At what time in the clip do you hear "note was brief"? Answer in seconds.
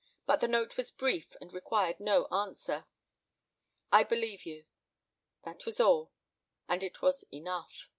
0.47-1.35